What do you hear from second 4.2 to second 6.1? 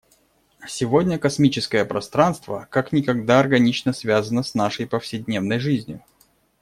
с нашей повседневной жизнью.